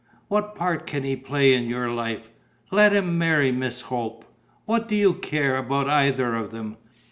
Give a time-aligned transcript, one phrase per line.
[0.29, 2.31] What part can he play in your life?
[2.71, 4.25] Let him marry Miss Hope:
[4.65, 6.77] what do you care about either of them?